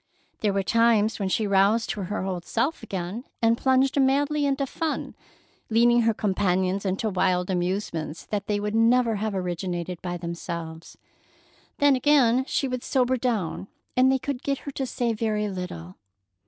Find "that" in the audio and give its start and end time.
8.25-8.47